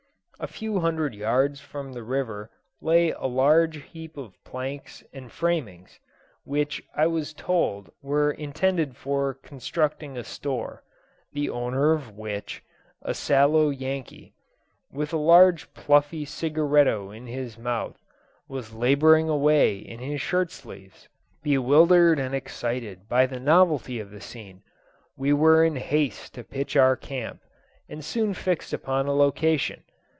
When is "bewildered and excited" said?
21.43-23.07